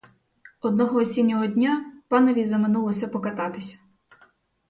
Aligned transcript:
Одного 0.61 0.99
осіннього 0.99 1.47
дня 1.47 1.91
панові 2.07 2.45
заманулося 2.45 3.07
покататися. 3.07 3.77